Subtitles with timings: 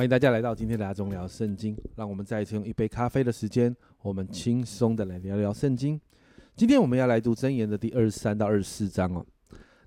[0.00, 6.00] 欢迎大家来到今天的阿中聊圣经，让我们再一次用一杯咖啡的时间，我们轻松的来聊聊圣经。
[6.56, 9.22] 今天我们要来读箴言的第二十三到二十四章哦。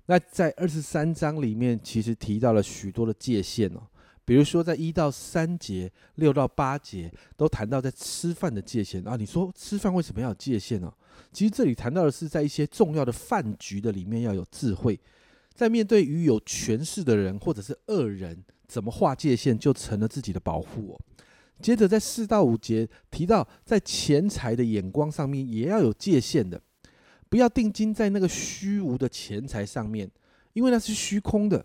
[0.06, 3.82] 那在二十三章里面，其实提到了许多的界限哦，
[4.24, 9.16] 比如说在一到三节、六到八节都谈到在吃饭的界限啊。
[9.16, 10.94] 你说吃饭为什么要有界限呢？
[11.32, 15.00] 其实这里谈到的是在一些重要的饭局的里面要有智慧，
[15.52, 18.44] 在面对于有权势的人或者是恶人。
[18.66, 21.00] 怎么划界限，就成了自己的保护哦。
[21.62, 26.60] 接着在四到五节提到，在钱财的眼光上面也要有界限的，
[27.28, 30.10] 不要定睛在那个虚无的钱财上面，
[30.52, 31.64] 因为那是虚空的。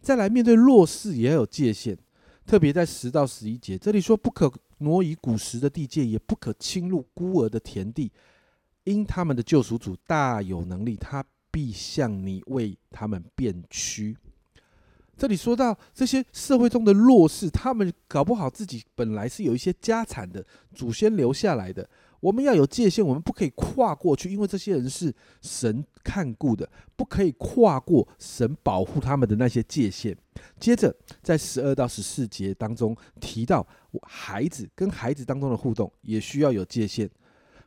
[0.00, 1.98] 再来面对弱势也要有界限，
[2.46, 8.10] 特别在十到十一节这里说，不可挪移古时的地界，也不可侵入孤儿的田地，
[8.84, 14.16] 因他们的救赎主大有能力，他必向你为他们变屈。
[15.20, 20.42] 这里说到这些社会中的弱势，他们搞不好自己本来是有一些家产的，
[20.74, 21.86] 祖先留下来的。
[22.20, 30.16] 我们要有界限，我们不可以跨过去，因为这些人是神看顾的，不可以跨过神保护他们的那些界限。
[30.58, 33.66] 接着在十二到十四节当中提到，
[34.04, 37.06] 孩子跟孩子当中的互动也需要有界限，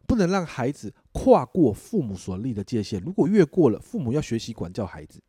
[0.08, 3.00] 不能让孩子跨过父母所立的界限。
[3.02, 5.22] 如果越过了，父母要学习管教孩子。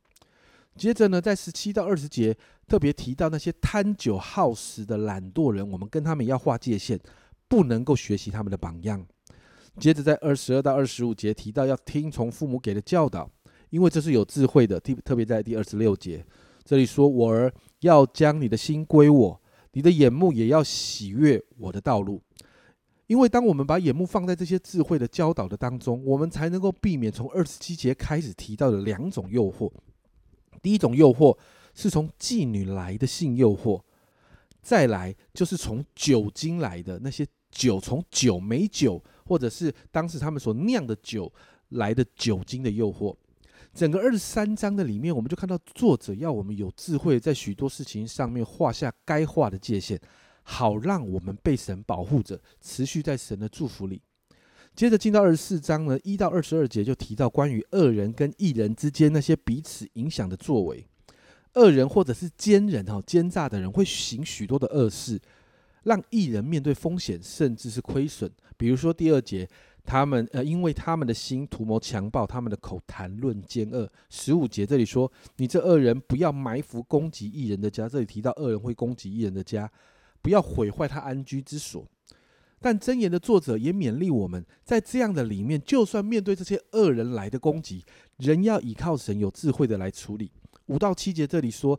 [0.77, 2.37] 接着呢，在十七到二十节
[2.67, 6.99] 特别提到那些贪酒好食的懒惰人，我们跟他们要划界限，
[7.49, 9.07] 不能够学习他们的榜样。
[9.79, 13.31] 接着在二十二到二十五节提到要听从父母给的教导，
[13.71, 14.79] 因为这是有智慧的。
[14.81, 16.25] 特特别在第二十六节，
[16.65, 19.41] 这里说：“我儿要将你的心归我，
[19.73, 22.21] 你的眼目也要喜悦我的道路。”
[23.07, 29.71] 因为当我们把眼目放在这些智慧的教导的当中，我们才能够避免从二十七节开始提到的两种诱惑。
[30.65, 31.37] 第一种诱惑
[31.75, 33.83] 是从妓女来的性诱惑，
[34.63, 41.31] 再来就是从酒精来的那些酒，从酒美酒或者是当时他们所酿的酒
[41.69, 43.15] 来的酒精的诱惑。
[43.75, 50.01] 整个二十三章的里面，我们就看到作者要我们有智慧，在许多事情上面画下该画的界限，
[50.45, 54.01] 好让我们被神保护着，持续在神的祝福里。
[54.75, 60.85] 接着进到二十四章呢，一到二十二节就提到关于恶人跟异人之间那些彼此影响的作为。
[61.55, 65.21] 恶人或者是奸人哈，奸诈的人会行许多的恶事，
[65.85, 68.29] 让异人面对风险甚至是亏损。
[68.57, 69.49] 比如说第二节，
[69.85, 73.89] 他们呃，因为他们的心图谋强暴，他们的口谈论奸恶。
[74.11, 77.89] 十五节这里说，你这恶人不要埋伏攻击异人的家。
[77.89, 79.71] 这里提到恶人会攻击异人的家，
[80.21, 81.87] 不要毁坏他安居之所。
[82.65, 87.85] 但箴言的作者也勉励我们，在这样的里面，就算面对这些恶人来的攻击，
[88.17, 90.33] 人要依靠神有智慧的来处理。
[90.69, 91.79] 五到七节这里说，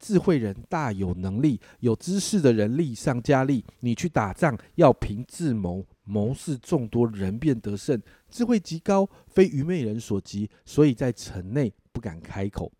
[0.00, 3.64] 智慧人大有能力，有知识的人力上加力。
[3.78, 8.02] 你去打仗要凭智谋，谋士众多，人便得胜。
[8.28, 12.72] 智慧极高，非愚昧人所及，所以在城内不敢开口。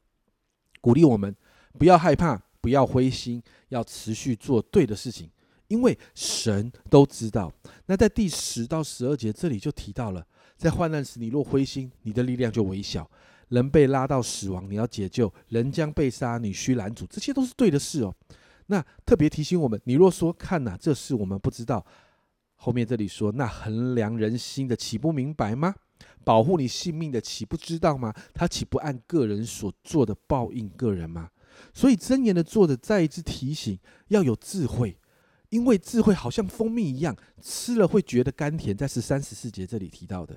[0.80, 1.32] 鼓励我们
[1.78, 5.30] 不要害怕，不要灰心，要持续做对的事情。
[5.74, 7.52] 因为神都知道，
[7.86, 10.24] 那在第十到十二节这里就提到了，
[10.56, 13.02] 在患难时你若灰心，你的力量就微小；
[13.48, 18.14] 人被拉到死亡，你要解救；人将被杀，你需拦阻，这些都是对的事哦。
[18.66, 21.84] 那特别提醒我们，你若说看呐，这事我们不知道，
[22.54, 25.74] 后面这里说，那衡量人心的岂不明白吗？
[26.22, 28.14] 保护你性命的岂不知道吗？
[28.32, 31.30] 他岂不按个人所做的报应个人吗？
[31.72, 34.96] 所以箴言的作者再一次提醒，要有智慧。
[35.54, 40.34] 因为智慧好像蜂蜜一样，吃了会觉得甘甜，在十三十四节这里提到的，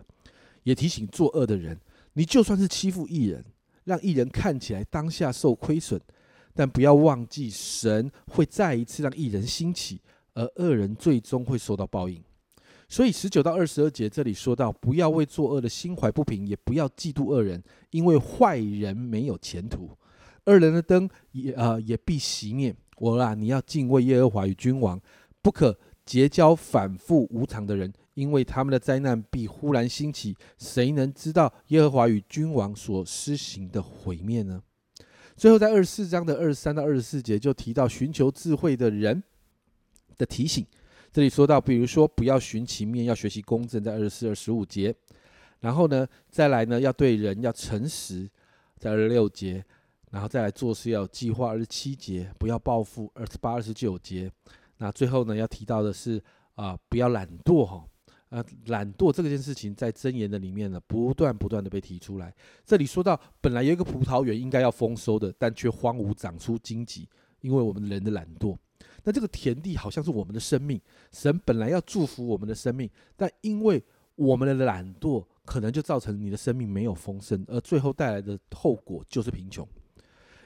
[0.62, 1.76] 也提醒作恶的人，
[2.14, 3.44] 你就算是欺负艺人，
[3.86, 6.00] 让艺人看起来当下受亏损，
[6.54, 10.00] 但不要忘记神会再一次让艺人兴起，
[10.36, 12.24] 而恶人最终会受到报应。
[12.88, 19.98] 所以十九到二十二节这里说到，不要为作恶的心怀不平，也不要嫉妒恶人，因为坏人没有前途，
[20.46, 22.76] 恶人的灯也呃也必熄灭。
[22.98, 25.00] 我啊，你要敬畏耶和华与君王，
[25.42, 30.36] 不可结交反复无常的人，因为他们的灾难必忽然兴起。
[30.58, 34.62] 谁能知道耶和华与君王所施行的毁灭呢？
[35.36, 39.22] 最后，在二十四章的二十三到二十四节就提到寻求智慧的人
[40.18, 40.66] 的提醒。
[41.12, 44.96] 这里说到，比如说不要寻其面，要学习公正，在二十四、二十五节。
[45.60, 48.28] 然后呢，再来呢，要对人要诚实，
[48.80, 49.64] 在二十六节。
[50.12, 54.32] 然后再来做事要计划，二十七节不要报复，二十八、二十九节。
[54.78, 56.22] 那最后呢，要提到的是
[56.56, 57.84] 啊，不要懒惰哈。
[58.30, 62.36] 呃，懒惰这件事情在箴言的里面呢，不断不断的被提出来。
[62.66, 67.08] 这里说到，本来有一个葡萄园应该要丰收的，但却荒芜长出荆棘，
[67.40, 68.58] 因为我们人的懒惰。
[69.04, 70.80] 那这个田地好像是我们的生命，
[71.14, 73.82] 神本来要祝福我们的生命，但因为
[74.16, 79.66] 我们的懒惰，可能就造成你的生命没有丰盛，而最后带来的后果就是贫穷。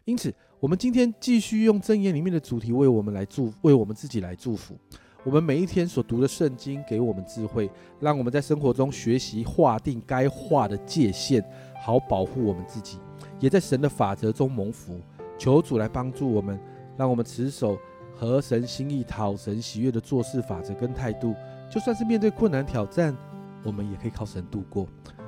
[0.05, 4.75] 因此，我们今天继续用箴言里面的主题为我们来祝，为我们自己来祝福。
[5.23, 7.69] 我们每一天所读的圣经给我们智慧，
[7.99, 11.43] 让我们在生活中学习划定该划的界限，
[11.83, 12.97] 好保护我们自己，
[13.39, 14.99] 也在神的法则中蒙福。
[15.37, 16.59] 求主来帮助我们，
[16.97, 17.77] 让我们持守
[18.15, 21.35] 合神心意、讨神喜悦的做事法则跟态度。
[21.69, 23.15] 就算是面对困难挑战，
[23.63, 24.87] 我们也可以靠神度过。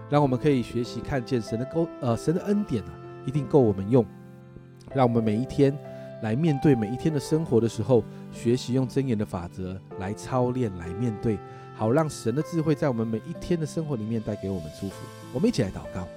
[0.10, 2.90] 让我们可以学习看见神的够，呃，神的恩典啊，
[3.28, 4.04] 一定够我们用。
[4.95, 5.78] 让我们每一天。
[6.22, 8.01] 来面对每一天的生活的时候，
[8.31, 11.38] 学习用真言的法则来操练，来面对，
[11.75, 14.95] 好让神的智慧在我们每一天的生活里面带给我们祝福。
[15.34, 16.07] 我们一起来祷告，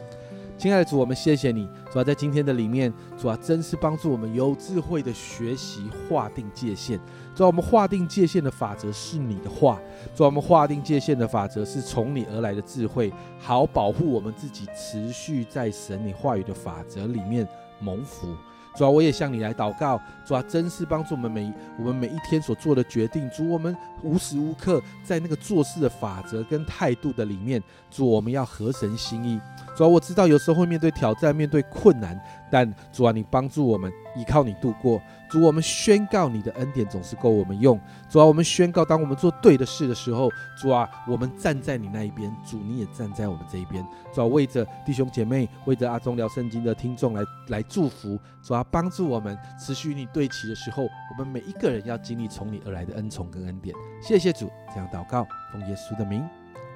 [0.57, 7.01] 亲爱的主，我们谢谢你，主要在今天的里面，主要真是帮助我们有智慧的学习划定界限。
[7.35, 9.81] 主要我们划定界限的法则是你的话，
[10.15, 17.45] 主要我们划定界限的法则是从你而来的智慧，好保护我们自己持续在神你话语的法则里面
[17.81, 18.35] 蒙福。
[18.75, 19.99] 主啊，我也向你来祷告。
[20.23, 23.29] 主啊，真是帮助我们每我们每一天所做的决定。
[23.31, 27.63] 主，我们无时无刻在那个做事的法则跟态度的里面。
[27.91, 29.41] 主，我们要合神心意。
[29.75, 32.21] 主啊，我知道有时候会面对挑战，面对困难，
[32.51, 35.01] 但主啊，你帮助我们，依靠你度过。
[35.29, 37.79] 主，我们宣告你的恩典总是够我们用。
[38.09, 43.85] 主啊，我们宣告，当我们做对的事的时候，主啊，我们站在你那一边，主你也站在我们这一边。
[44.13, 48.19] 主啊，为着弟兄姐妹，为着阿忠聊圣经的听众来来祝福。
[48.43, 53.75] 主啊，帮助我们持续与你对齐的时候，我们每一个人要经历从你而来的恩宠跟恩典。
[54.01, 56.23] 谢谢主，这样祷告，奉耶稣的名，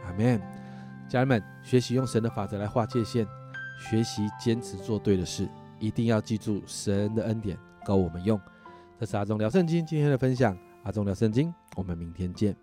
[0.07, 0.41] 阿门。
[1.09, 3.27] 家人们，学习用神的法则来划界限，
[3.81, 5.49] 学习坚持做对的事，
[5.79, 7.59] 一定要记住神的恩典。
[7.85, 8.39] 够我们用，
[8.99, 10.57] 这是阿忠聊圣经今天的分享。
[10.85, 12.55] 阿忠聊圣经，我们明天见。